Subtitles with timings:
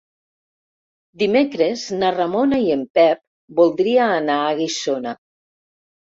[1.23, 3.21] Dimecres na Ramona i en Pep
[3.59, 5.13] voldria anar a Guissona.